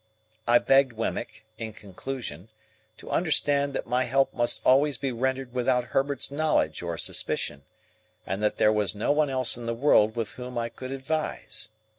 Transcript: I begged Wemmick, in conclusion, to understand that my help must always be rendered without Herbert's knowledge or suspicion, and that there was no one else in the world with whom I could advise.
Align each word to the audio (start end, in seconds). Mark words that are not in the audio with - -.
I 0.47 0.57
begged 0.57 0.93
Wemmick, 0.93 1.45
in 1.59 1.73
conclusion, 1.73 2.47
to 2.97 3.11
understand 3.11 3.75
that 3.75 3.85
my 3.85 4.05
help 4.05 4.33
must 4.33 4.65
always 4.65 4.97
be 4.97 5.11
rendered 5.11 5.53
without 5.53 5.83
Herbert's 5.93 6.31
knowledge 6.31 6.81
or 6.81 6.97
suspicion, 6.97 7.61
and 8.25 8.41
that 8.41 8.55
there 8.55 8.73
was 8.73 8.95
no 8.95 9.11
one 9.11 9.29
else 9.29 9.57
in 9.57 9.67
the 9.67 9.75
world 9.75 10.15
with 10.15 10.31
whom 10.31 10.57
I 10.57 10.69
could 10.69 10.89
advise. 10.91 11.69